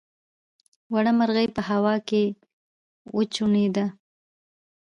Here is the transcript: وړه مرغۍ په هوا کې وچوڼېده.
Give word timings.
وړه 0.93 1.11
مرغۍ 1.19 1.47
په 1.55 1.61
هوا 1.69 1.95
کې 2.07 2.23
وچوڼېده. 3.15 3.85